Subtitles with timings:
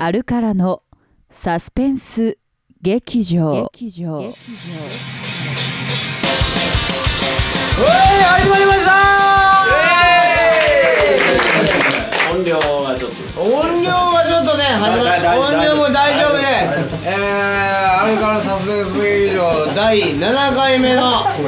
[0.00, 0.84] アルカラの
[1.28, 2.38] サスペンス
[2.80, 3.68] 劇場。
[3.72, 4.18] 劇場。
[4.18, 4.32] おい
[7.82, 9.17] 始まりました。
[14.78, 16.44] ちょっとね始ま大音量も大丈夫で
[17.04, 21.02] えー、アルカラサスペンス劇場第7回目の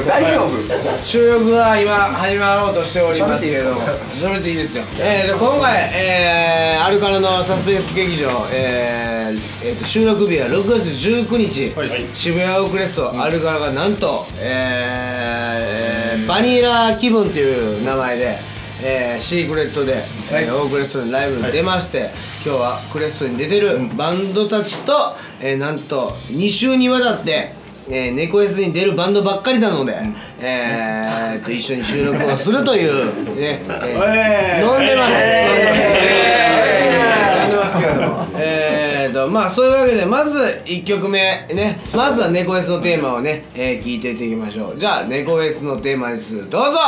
[0.05, 18.37] 大丈夫収録が今始まろうとしておりますけれども喋っていいですよえー、今回、えー、アルカラのサスペンス劇場、えーえーと収録日は6月19日、はい渋谷オークレスト、アルカラがなんと、えーえーバニラ気分っていう名前で、
[18.83, 22.09] えーシークレットで、えーオークレストにライブに出まして、
[22.45, 24.93] 今日はクレストに出てるバンドたちと、
[25.39, 29.97] えーなんと2週にわたってえー、猫 S に出るバンドばっかりなので、
[30.39, 35.13] えー、と一緒に収録をするというね、えー飲んでます。
[35.13, 38.27] 飲んでます飲んでますけれども。
[38.39, 41.19] えーとまあそういうわけでまず1曲目
[41.53, 44.79] ねまずは猫 S のテーマをね、えー、聞いていっていきましょう。
[44.79, 46.49] じゃあ猫 S のテーマです。
[46.49, 46.79] どうぞ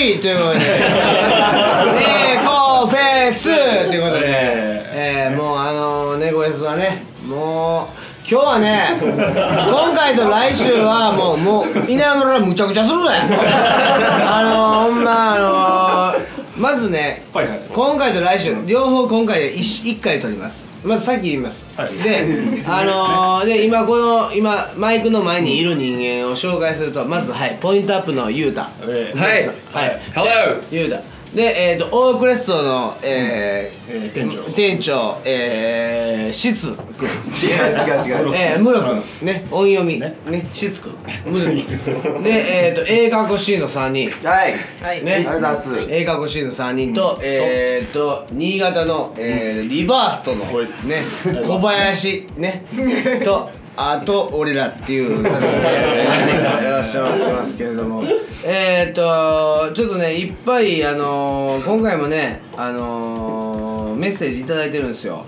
[0.00, 0.80] はいということで。
[2.40, 4.28] 猫フェスということで、
[4.94, 7.86] えー、もうあの猫フェスはねもう
[8.26, 13.08] 今日はね 今回と来週はもうもう稲村むちゃくちゃするぜ
[14.26, 16.20] あのほんまあの
[16.56, 21.88] まずね、はいはい今回と来週両方今回で 1, 回撮りますまずさっき言います、はい。
[22.02, 29.18] であのー、で今この今マイクの前にいる人間を紹介するとまずはいポイントアップのゆうたえー。
[29.18, 29.46] はい。
[29.46, 30.00] はい。
[30.14, 31.00] Hello ゆうだ
[31.34, 34.42] でえっ、とオークレストのえーえー店長。
[34.52, 38.34] 店長えー、しつくん違う違う違う。
[38.34, 38.86] えー、ムロく
[39.22, 40.00] んね音読み。
[40.00, 40.12] ね。
[40.52, 40.92] しつくん
[41.26, 44.10] ムロくんでえっ、と映画越しの3人。
[44.26, 44.54] はい。
[45.04, 45.12] ね。
[45.14, 45.76] ありがとうございます。
[45.88, 51.04] 映画越しの3人と、えー、と新潟の、えーリバーストのはいね。
[51.46, 52.64] 小林ね。
[53.24, 58.02] とあと俺らっていう感じでやらせてもらってますけれども
[58.42, 65.24] えっ、とちょっとねいっぱいあのー今回もねあのーメッセージ頂いただいてるんですよ。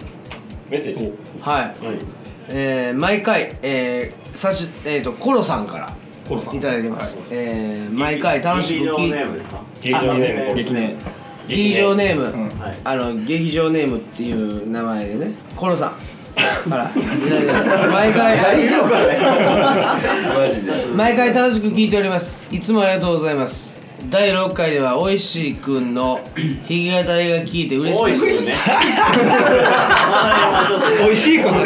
[0.71, 1.13] メッセージ？
[1.41, 1.85] はい。
[1.85, 1.99] はい
[2.49, 5.95] えー毎回、えーさしえー、とコロさんから
[6.27, 6.57] コロさん。
[6.57, 7.27] いただいてます、はい。
[7.31, 9.27] えー毎回楽しく聞いて。
[9.83, 10.95] 劇場ネーム劇ね
[11.49, 12.23] 劇場ネーム、
[12.63, 12.79] はい。
[12.85, 15.35] あの劇場ネームっていう名前でね。
[15.55, 15.93] コロさん
[16.71, 16.91] から。
[17.91, 19.19] 毎回大丈夫かね
[20.35, 22.43] マジで毎回楽しく聞いております。
[22.51, 23.73] いつもありがとうございます。
[24.11, 27.15] 第6回ではおいしいくんの弾き語りが
[27.45, 28.57] 聞いて嬉しかったですね
[30.99, 31.57] 美味しいこと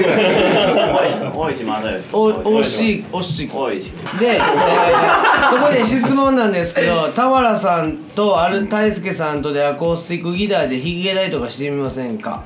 [1.41, 2.03] おいしまだよ。
[2.13, 2.25] お
[2.57, 3.87] おいしいおいしいくんおいし
[4.21, 12.45] で、えー、ここで質問なんですけど田原さんとある大輔さんとでアコースティックギターで弾き語りとかしてみませんか？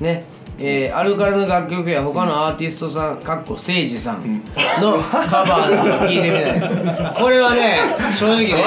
[0.00, 0.24] ね
[0.60, 4.42] えー、アルカラの楽曲や他のアーティストさんかっこ誠司さん
[4.80, 6.74] のカバーとか聞いてみたいです。
[7.22, 7.78] これはね
[8.18, 8.64] 正直ね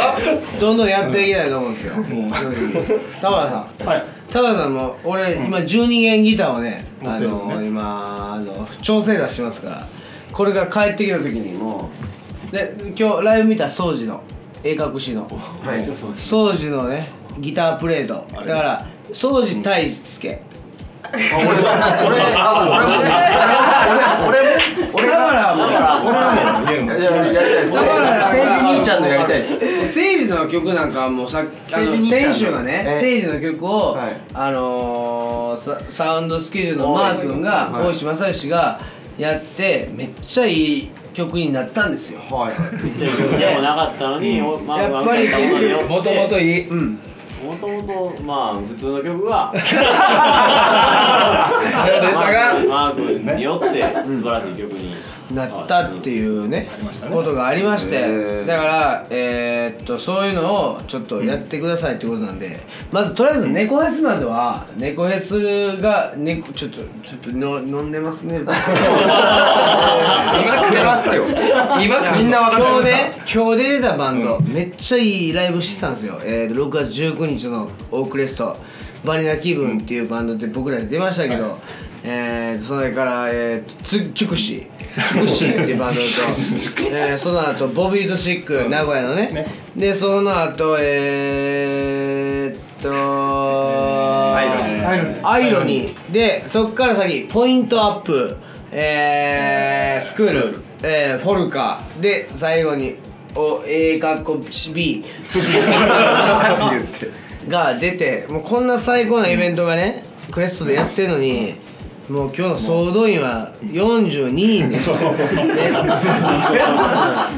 [0.57, 1.95] どんどんやっていきたいと思うんですよ。
[1.95, 2.99] 正直。
[3.19, 3.87] 田原さん。
[3.87, 4.05] はい。
[4.31, 9.87] 田原さんも俺今12弦ギターをねあの今あの調整出してますから
[10.31, 11.89] これが帰ってきた時にも
[12.49, 14.23] うで今日ライブ見た掃除の
[14.63, 15.85] 鋭角師のはい。
[16.15, 17.09] 掃除のね
[17.39, 18.25] ギタープレート。
[18.33, 20.41] だから掃除大輔
[21.13, 21.19] 俺
[24.27, 24.39] 俺
[24.93, 29.69] 俺田原もやりたいですだから政治兄ちゃんのやりたいです誠
[29.99, 38.79] 治の曲なんかはもうさあの誠治兄ちゃんの選手がねえ誠治の曲を、はいあのーササウンドスケジュールのマー君がはい大石正義が
[39.17, 42.53] やってめっちゃいい曲になったんですよはい
[42.97, 46.97] でもなかったのに、おマークがやっぱりもともといいうん
[47.43, 47.81] もとも
[48.15, 49.75] とまあ普通の曲が出た
[52.13, 54.95] がマークによって素晴らしい曲に
[55.33, 56.67] なったっていうね
[57.11, 62.59] ことがありましてだからえーっとそういうのをちょっとやってくださいってことなんで
[62.91, 68.41] まずとりあえず猫フェスまでは猫フェスが猫ちょっとちょっとの飲んでますね。
[68.45, 68.47] 今
[70.69, 71.23] くれますよ。
[71.81, 78.57] 今みんなわかってます今日ね今日出てたバンド、めっちゃいいライブしてたんですよ、えーと、6月19日のオークレスト
[79.03, 81.57] バニラ気分っていうバンドで僕らで出ましたけど、
[82.03, 86.01] えーと、それから、えーと、つチュクシチュクシってバンドと、
[86.91, 89.47] えーその後ボビーズシック名古屋のね。
[89.75, 92.89] でその後えー、っと
[94.35, 95.27] アイロニー。
[95.27, 96.11] アイロニー。
[96.11, 98.37] でそっから先ポイントアップ。
[98.73, 101.83] えー、スクール、えー、フォルカ。
[101.99, 102.95] で最後に
[103.35, 104.39] お A かっこ
[104.73, 105.05] B
[107.47, 111.55] が出てもうこんな最高なイベントがねクレストでやってるのに
[112.11, 114.81] もう今日の総動員は42人で。
[114.81, 115.21] したよ、ね、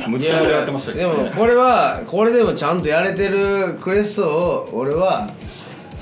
[0.07, 5.29] むっちゃ盛り上がってましたけでどもこれはこれでもちゃんとやれてるクレストを俺は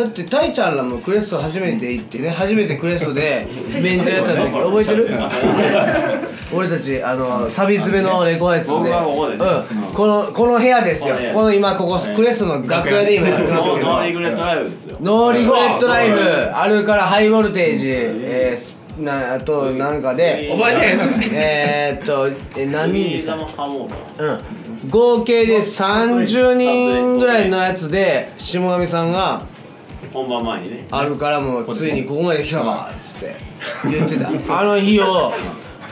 [0.03, 5.09] だってタイちゃんらもクレスト初めて行ってね初めてクレストで イベントやった時 覚えてる？
[6.53, 8.71] 俺たちあのサビ詰めのレコ発で。
[8.73, 9.45] 僕はここでね。
[9.87, 11.15] うん、このこの部屋ですよ。
[11.33, 13.87] この今ここクレストの楽屋で今やってますけど。
[13.87, 14.97] ノーリグレットライブですよ。
[15.01, 16.19] ノーリグレットライブ。
[16.53, 20.97] あるからハイボルテージ、えーすなあとなんかで覚えて
[21.33, 22.27] えー、っと
[22.57, 23.35] え何人でした？
[23.35, 23.47] うん。
[24.89, 29.43] 合計で30人ぐらいのやつで下上さんが
[30.13, 30.85] 本番前にね。
[30.91, 33.35] あるからもうついにここまで来たかっつって。
[33.89, 34.59] 言ってた。
[34.59, 35.33] あの日を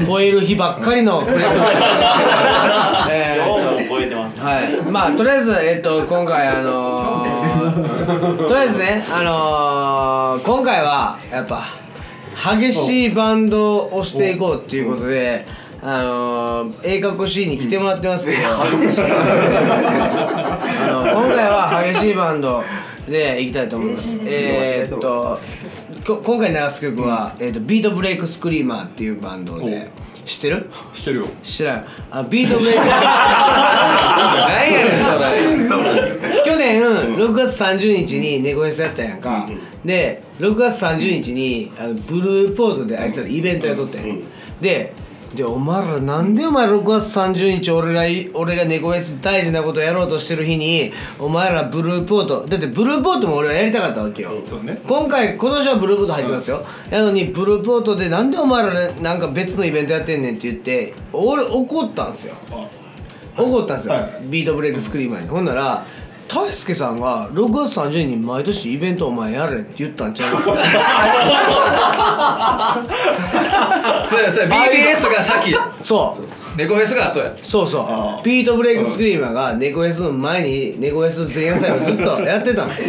[0.06, 1.60] 超える日ばっかりのクレスト
[3.12, 4.40] えーっと今日も超えてます。
[4.40, 11.66] はい、まあとりあえずえっと今回あのー、 とりあえずねあのー、今回はやっぱ
[12.58, 15.46] 激しいバンドをしていこうっていうことで
[15.82, 18.82] あのー、A カッコ C に来てもらってますけど、あの
[21.12, 22.62] 今回は激しいバンド
[23.08, 24.10] でいきたいと思います。
[24.28, 25.40] えー、っと
[26.06, 29.90] こ今回流す曲は、えー、っとビートブレイクスクリーマーっていうバンドで。
[30.26, 30.70] 知ってる？
[30.94, 31.26] 知ってるよ。
[31.44, 31.86] 知らん。
[32.12, 32.80] あビートブレイク。
[32.82, 32.92] 何
[34.72, 36.44] やねんそれ。
[36.46, 39.50] 去年6月30日に猫フェスやったやんか、
[39.84, 44.24] で6月30日にあのブルーポートであいつらイベントやっとってん、
[44.62, 44.94] で
[45.36, 54.82] でお前らなんでお前6月30日俺がい俺が猫フェス大事なことやろうとしてる日にお前らブルーポートだってブルーポートも俺はやりたかったわけよ、ね。
[54.88, 62.36] 今回今年はブルーポート入ってますよ、やのにブルーポートでなんでお前らなんか別のイベントやってんねんって言って俺怒ったんですよ。
[63.38, 64.26] 怒ったんですよ、はい。
[64.26, 65.28] ビートブレイクスクリーマーに。
[65.28, 65.86] ほんなら
[66.32, 70.34] 大輔さんが6月30日に毎年イベントお前やれって言ったんちゃう？
[74.08, 74.56] そうやそうや。
[74.56, 75.56] BBS が先。
[75.84, 76.24] そう
[76.60, 78.26] 猫フェスが後やそうそう。
[78.26, 82.88] ビートブレイクスクリーマーがネコフェスの前にネコフェス前夜祭をずっとやってたん ですよ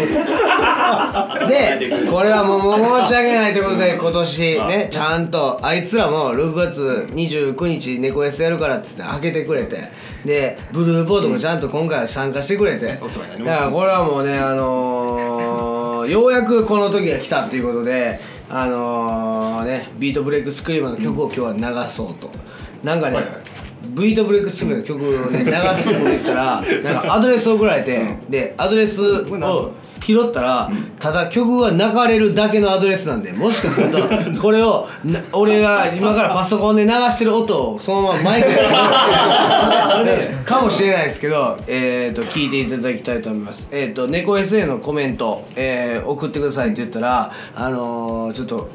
[1.46, 10.10] でこれはもう申し訳ないということで今年ねちゃんとあいつらも6月29日ネコフェスやるからっつって開けてくれて。
[10.24, 12.86] でブルーポートもちゃんと今回は参加してくれて。
[12.86, 13.00] だか
[13.38, 22.28] らこれはもうねあのー、ようやくこの時が来たっていうことであのー、ねビートブレイクスクリーマーの曲を今日は流そうと。
[22.82, 23.59] なんかね、ビートブ
[23.96, 33.98] レイクスクリーマーの曲をね流すって言ったらなんかアドレス送られてでアドレスを拾ったらただ曲が流れるだけのアドレスなんでもしかすると
[34.40, 38.56] これをな俺が今からパソコンで流してる音をそのままマイクで
[40.44, 43.68] かもしれないですけど、えー、と聞いていただきたいと思います。
[43.70, 48.68] えっ、と猫 SA のコメント、えー送ってくださいって言ったらあのーちょっと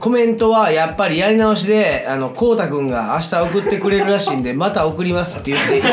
[0.00, 5.82] コメントはやっぱりやり直しであのこうたくんが明日送ってくれるらしいんでまた送りますって言って。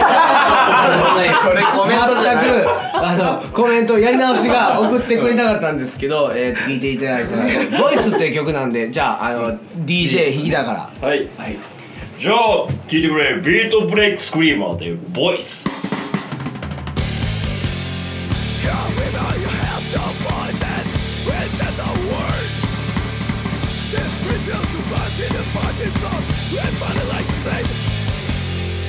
[1.43, 2.45] それコメントじゃない。
[2.45, 7.43] 全くあのコメントやり直しが送ってくれなかったんですけど、えー、聞いていただいたら
[7.83, 11.07] 「ボイスっていう曲なんでじゃああの DJ 弾きだから。
[11.07, 11.27] はい。
[11.37, 11.57] はい。
[12.17, 13.35] じゃあ聞いてくれ。
[13.43, 15.76] ビートブレイクスクリーマーというボイス
[24.47, 26.23] Until to fight in the fighting front
[26.55, 27.67] And finally like the flame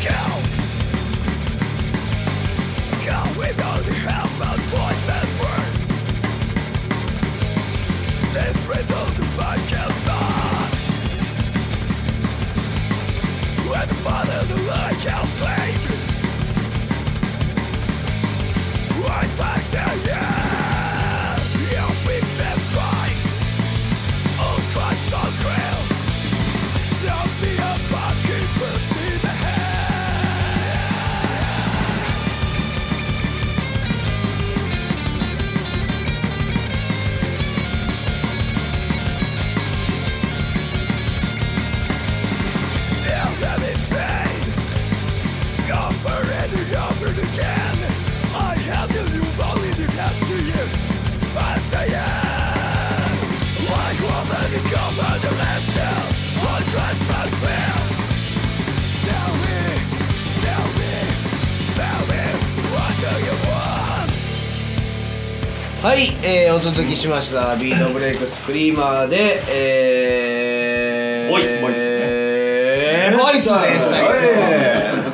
[0.04, 0.38] Kill
[3.02, 5.72] Kill with only half that voice as word
[8.34, 10.70] This rhythm the fight can start
[13.68, 15.82] When the father the light can sleep
[19.04, 20.37] Right back to you.
[66.58, 67.54] お届けしました。
[67.56, 73.54] ビートブレイクスクリーマーでえー、ボイスボイスえー、ボイスでしたけ？
[73.54, 73.62] ど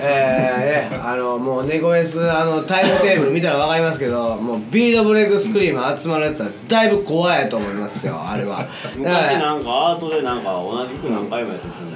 [0.07, 8.67] えー、ねあのもう猫フェスあのタイムテーブル見たらわかりますけどもうビートブレイクスクリーマー集まるやつはだいぶ怖いと思いますよあれは。
[8.97, 9.05] 昔
[9.39, 11.93] なんかアートでなんか同じ曲何回もやってたん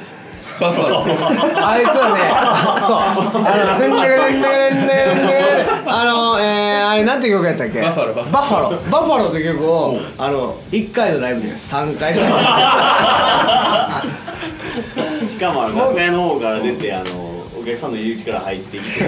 [0.58, 1.04] でしょ
[1.66, 2.20] あいつはね、
[2.80, 5.32] そう、あの、でんでんでんでんで
[5.84, 8.30] んあの、えー、あれなんて曲やったっけバッファロー。
[8.30, 8.90] バッファロー。
[8.90, 12.28] バッファローって曲を、あの、1回のライブで3回した。
[15.28, 17.27] しかもあの楽屋の方から出てあのお
[17.68, 19.04] 客さんの入り口から入ってきて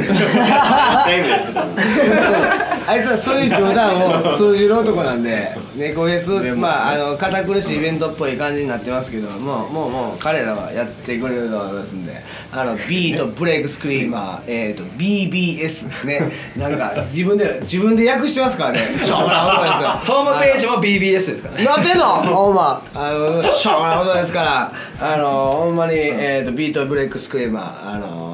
[2.87, 19.89] あいつはそういう冗談を通じる男なんで、猫フェス、まあ、あの、堅苦しいイベントっぽい感じになってますけど、もう、もう、もう、彼らはやってくれると思いますんで、あの、ビートブレイクスクリーマー、 えっ、ー、と、BBS、ね、なんか、自分で、自分で訳してますからね、しょうもないことですよ。
[20.19, 21.65] ホームページも BBS ですからね。
[21.65, 22.07] なってんの？
[22.35, 22.83] ほんま。
[22.95, 24.73] あのしょうもないことですから。
[25.03, 28.30] あのほんまに、えー、とビートブレイクスクリーマーあの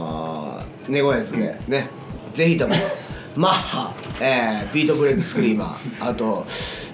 [0.88, 1.60] ネゴですね。
[1.68, 1.88] ね。
[2.34, 2.74] ぜひとも
[3.36, 6.10] マッハ、えー、ビートブレイクスクリーマー。
[6.10, 6.46] あと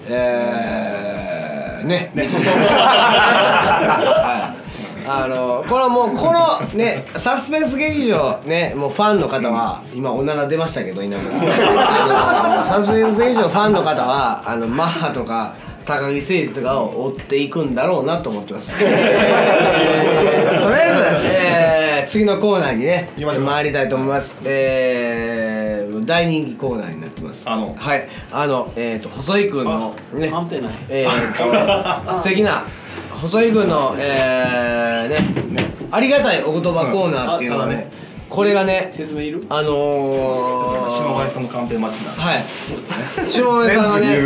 [0.09, 2.11] えー、ね。
[2.15, 3.49] は
[4.59, 4.63] い。
[5.05, 18.85] あのこれはもうこのねサスペンス劇場ねもうファンの方は今おなら出ましたけど稲村あのサスペンス劇場ファンの方はあのマッハとか高木誠二とかを追っていくんだろうなと思ってます、え
[20.57, 21.32] ーとりあえず、えー
[22.13, 24.35] 次のコーナーにね参りたいと思います。
[24.45, 27.49] えー大人気コーナーになってます。
[27.49, 27.73] あの。
[27.73, 28.07] はい。
[28.31, 30.31] あのえっ、と細井君のね
[30.89, 32.65] えー、と 素敵な
[33.19, 35.09] 細井君のえー、
[35.55, 37.89] ねありがたいお言葉コーナーっていうのがね
[38.29, 39.43] これがね説明いる？
[39.49, 42.45] あのー、下林さんのカンペ待ちなはい。
[43.27, 44.17] 下林さんがねはい。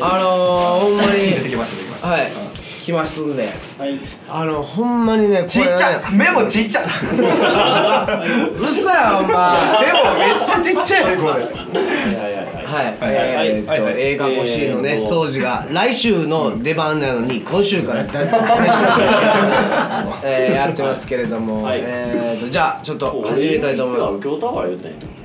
[0.00, 2.08] あのー、ほんま出てにきました出てきました。
[2.08, 2.49] はい
[2.80, 3.48] 来ますんで。
[3.78, 3.98] はい。
[4.28, 6.82] あのほんまにねちっちゃいメモちっちゃ。
[6.82, 6.92] いうる
[8.82, 9.86] さいお前。
[9.86, 11.32] でもめっちゃちっちゃいねこれ。
[12.64, 12.84] はい。
[12.96, 13.10] はい。
[13.10, 13.14] はい。
[13.14, 18.20] はい、はいえーっと、映画欲しいのね、掃除が来週の出番なのに今週からだ、
[20.22, 21.80] えーやってますけれども、はい。
[21.82, 24.14] えーっとじゃあちょっと始めたいと思います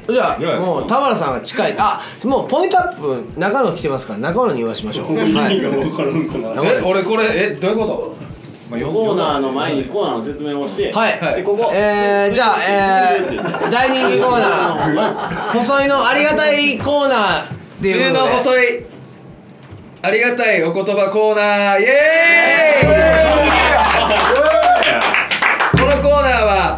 [0.08, 1.76] じゃあもう田原さんが近い。
[1.78, 5.16] あもうポイントアップ中野来てますから中野に言わしましょう。
[5.16, 5.58] はい。
[5.58, 8.16] え俺これえどういうこ
[8.70, 10.92] まあよコーナーの前にコーナーの説明をして。
[10.92, 11.36] はい。
[11.38, 11.72] でここ。
[11.74, 15.60] えー、じゃあ、えー、大人気コーナー。
[15.60, 17.48] 細いのありがたいコーナーっ
[17.82, 18.32] ていうことで。
[18.34, 18.86] 細い
[20.02, 21.80] ありがたいお言葉コーナー。
[21.80, 23.55] イエーイ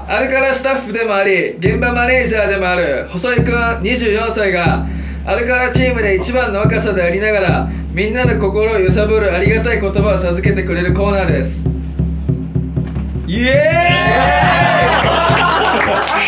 [0.08, 4.88] ナーはアルカラスタッフでもあり現場マネージャーでもある細井くん24歳が
[5.26, 11.66] アルカラチームで一番の若さでありながらみんなの心を揺さぶるありがたい言葉を授けてくれるコーナーです。
[13.28, 13.54] イエ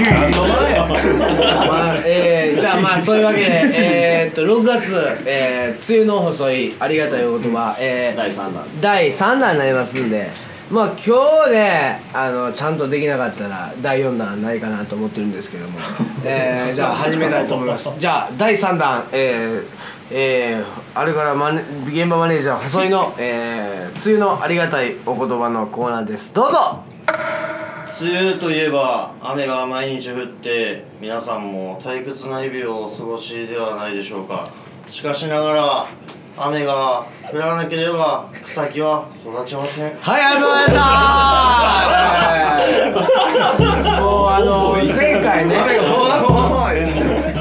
[1.66, 4.92] まあえー、じゃあまあそういうわけでえー、っと6月、
[5.26, 8.52] えー、梅雨の細いありがたいお言葉、えー、第3弾。
[8.80, 15.78] 第3弾になりますんでまあ今日であのちゃんとできなかったら第4弾ないかなと思ってるんですけども、
[16.24, 17.92] えー、じゃあ始めたいと思います。
[17.98, 26.32] じゃあ第3弾えーえー、あれからマネ現場マネージャー細井の、えー、梅雨のありがたいお言葉のコーナーです。
[26.32, 26.80] どうぞ。
[28.00, 34.48] 梅雨といえば雨が毎日降って皆さんも退屈な日々をお過ごしではないでしょうか。
[34.90, 35.86] しかしながら
[36.36, 39.96] 雨が降らなければ草木は育ちません。
[40.00, 40.70] はい、ありがとうございま
[43.52, 44.00] した。
[44.00, 45.56] もうあの前回ね、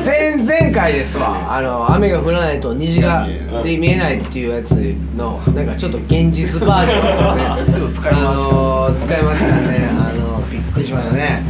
[0.03, 1.55] 前前回回ですわ。
[1.55, 3.25] あの雨が降らないと虹が
[3.63, 4.71] で見えないっていうやつ
[5.15, 7.93] のなんかちょっと現実バージョンですね。
[7.93, 9.89] 使いましたあのー使いましたね。
[9.89, 11.41] あのびっくりしましたね。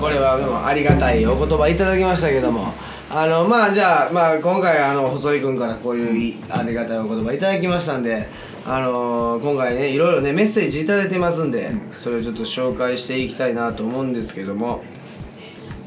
[0.00, 2.72] これはでもありがたいお言葉いただきましたけども
[3.12, 8.28] あのまあじゃあ、まあ、今回あの細井君からこういういありがたいお言葉いただきましたんで
[8.64, 14.82] あの今回ねいろいろねメッセージいただいてますんでそれをちょっと紹介していきたいなと思うんですけども。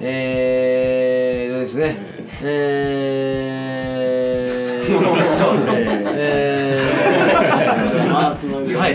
[0.05, 1.95] えーとですね？
[2.41, 4.93] えー
[5.73, 5.92] え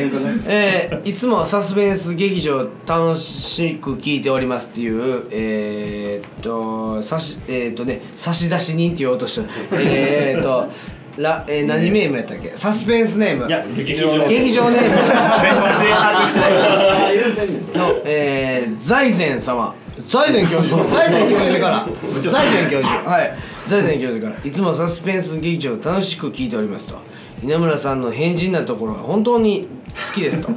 [0.07, 10.69] ーはい、えーいつもサスペンス劇場楽しく聞いておりますっていうえーっとさしえーっとね差出人って言おうとしてるえーっと
[11.19, 12.53] ら、えー、何ネームやったっけ？
[12.57, 13.49] サスペンスネーム。
[13.49, 14.97] いや劇場劇場ネーム。
[17.77, 19.75] の、えー、財前様。
[20.07, 20.77] 財前教授。
[20.89, 21.89] 財前教授から。
[22.31, 23.11] 財前教授。
[23.11, 23.37] はい。
[23.67, 24.37] 財前教授から。
[24.49, 26.95] いつもサスペンス劇場を楽しく聞いておりますと
[27.43, 29.69] 稲村さんの変人なところが本当に
[30.09, 30.51] 好きですと。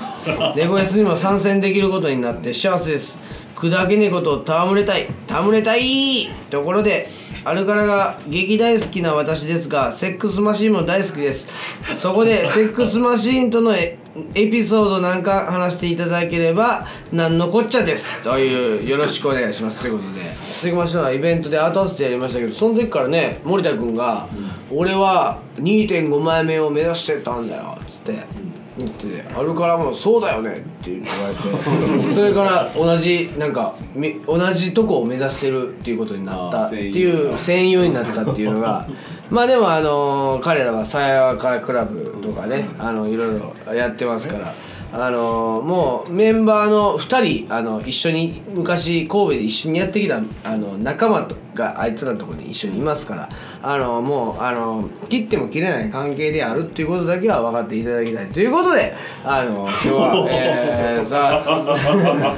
[0.55, 3.19] ネゴエスにも参戦できることになって幸せです。
[3.55, 7.09] 砕け猫と戯れたい戯れたいところで
[7.43, 11.47] アルカラが劇大好きな私ですがセックスマシーンも大好きです。
[11.95, 13.97] そこで セックスマシーンとのエ
[14.35, 18.21] エピソードなんか話していただければなんのこっちゃです。
[18.23, 19.79] というよろしくお願いします。
[19.79, 20.19] ということで
[20.61, 24.27] 続きましてはイベントでアートハウスでやりましたけどその時からね森田君が
[24.73, 28.51] 「俺は2.5枚目を目指してたんだよ」っつって。
[28.77, 32.13] 言ってて「アルカラもそうだよね」って言われて。
[32.15, 36.67] それから同じなんかみ同じとこを目指してるっていうことになった。
[36.67, 38.87] っていう戦友になったっていうのが。
[39.29, 44.53] まあでもあの彼らはさやわかクラブとかねあのいろいろやってますから。
[44.93, 53.29] あのもうメンバーの2人あの一緒に昔神戸で一緒にやってきたあの仲間とがあいつらのところに一緒にいますから
[53.63, 58.27] あのもうあの切っても切れない関係であるっていうことだけは分かっていただきたい。
[58.29, 62.35] ということであの今日は、 えー、さ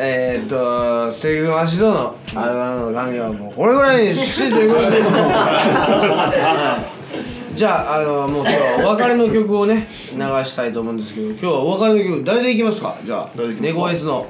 [0.00, 6.78] えーっとセグマシドのあれの関係はもうこれぐらいにしてということで、は
[7.54, 12.96] い、じゃああのもう今日はお別れの曲をね流したいと思うんですけど今日はお別れの曲誰でいきますか。
[13.04, 13.62] じゃあ誰でいきます。
[13.62, 14.26] かネゴエスの。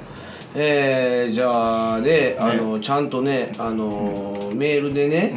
[0.55, 5.35] えー、じゃあであのちゃんとねあのメールでね、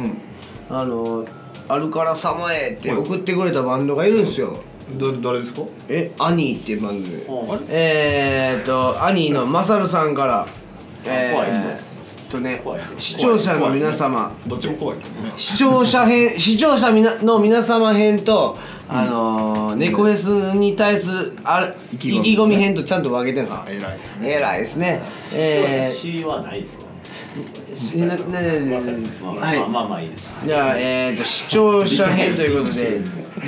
[0.72, 1.24] あの
[1.68, 4.56] 「アルカラ様へ」って送ってくれたバンドがいるんですよ。
[4.98, 5.62] ど誰ですか？
[5.88, 7.26] えアニーっていうバンドで。
[7.28, 7.60] あれ？
[7.68, 10.46] えー、っとアニーのマサルさんから。
[11.06, 11.60] え怖い人。
[11.60, 11.76] ー、っ
[12.30, 13.00] とね怖い人。
[13.00, 14.32] 視聴者の皆様。
[14.46, 15.32] どっちも怖いけどね。
[15.36, 18.56] 視聴者編 視聴者みなの皆様編と、
[18.88, 23.62] あのー、猫フェスに対するあ意気意気込み込み編とちゃんと分けてるんですよ。
[23.64, 24.30] あ偉いですね。
[24.30, 25.02] 偉いですね。
[25.34, 26.91] え C はないですよ
[29.22, 33.00] まあはいまあまあまあいいですじゃあ、えー、と視聴者編ということで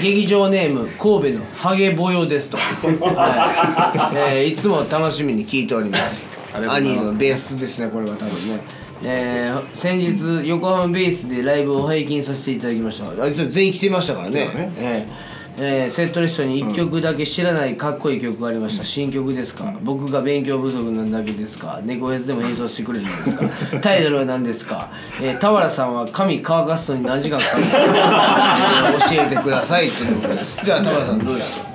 [0.03, 4.17] 劇場ネーム神戸のハゲボヨですと、 はい。
[4.17, 6.25] えーいつも楽しみに聞いております。
[6.53, 7.01] ありがとうございます。
[7.01, 8.61] 兄のベースですねこれは多分ね。
[9.03, 13.23] えー、先日横浜ベースでライブを拝見させていただきました。
[13.23, 14.41] あいつ全員来てましたからね。
[14.47, 14.73] ね。
[14.79, 21.81] えーえーセットリストに1曲だけ知らないかっこいい曲がありました、新曲ですか、僕が勉強不足なだけですか？
[21.85, 23.49] 猫フェスでも演奏してくれるんですか？
[23.81, 24.91] タイトルは何ですか、
[25.23, 30.61] えー、田原さんは髪乾かすのに何時間かかるのか、えー教えてくださいということです。
[30.65, 31.74] じゃあ田原さんどうですか？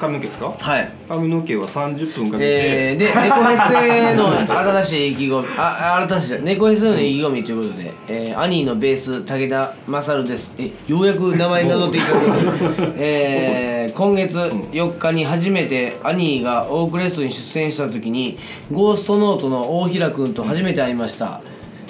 [0.00, 0.50] 髪の毛ですか？
[0.58, 0.92] はい。
[1.08, 10.52] 髪の毛は30分かけて、えー、で猫フェスへの新しい意気込みあ新しい猫フェスへの意気込みということで、えー、兄のベース武田勝です。
[10.58, 18.38] えようやく名前名乗っていただくえー、今月4日に初めて兄がオークレストに出演した時に
[18.72, 21.40] ゴーストノートの大平君と初めて会いました。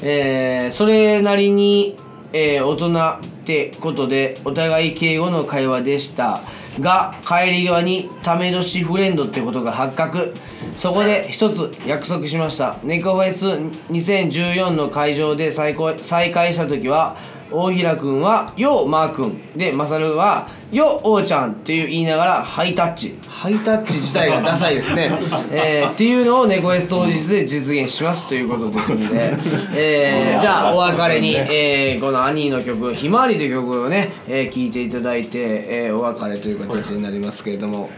[0.03, 1.97] えー、それなりに、
[2.33, 6.41] えー大人ってことでお互い敬語の会話でした
[6.81, 10.35] が帰り際にタメ年フレンドってことが発覚。
[10.77, 12.79] そこで一つ約束しました。
[12.83, 13.45] 猫フェス
[13.93, 17.17] 2014の会場で再再会した時は
[17.53, 23.19] 大平君は「ようマー君」でマサルは「ようおーちゃん」っていう言いながらハイタッチ。
[23.29, 25.11] ハイタッチ自体がダサいですね、
[25.51, 29.35] えーっていうのを猫フェス当日で実現しますということですので、
[29.75, 37.89] えーじゃあお別れに、えーこのアニーの曲「ひまわり」という曲をね聴、えー、いていただいて、えーお別れという形になりますけれども、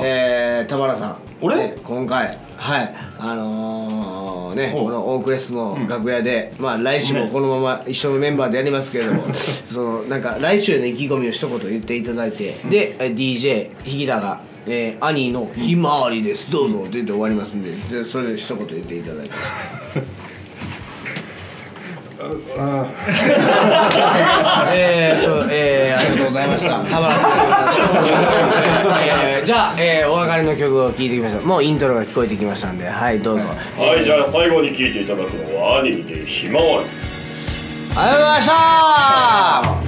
[0.00, 1.16] えー田原さん。
[1.40, 1.56] 俺？
[1.56, 2.94] えー今回はい。
[3.18, 16.50] あのーねおこのオークレスの楽屋で、まあ来週もこのまま一緒のメンバーでやりますけれども そのなんか来週への意気込みを一言言っていただいて、でえー DJ 引田が、えー、兄の「ひまわりです。
[16.50, 19.32] どうぞ」って言って終わりますんででそれ一言言っていただいて。
[24.72, 25.83] えーと、えー、
[26.24, 26.78] とうございました。
[26.84, 27.30] 田原さん。
[29.06, 31.42] えー、じゃあ、えー、お別れの曲を聴いていきましょう。
[31.42, 33.46] もうイントロが聞こえてきましたんで、はい、どうぞ。
[33.78, 36.86] はいじゃあ最後に聴いていただくのはアニメで「ひまわり」
[37.96, 38.46] ありがとうございまし
[39.78, 39.83] た